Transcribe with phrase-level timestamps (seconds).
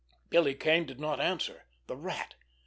[0.31, 1.67] Billy Kane did not answer.
[1.85, 2.33] The Rat!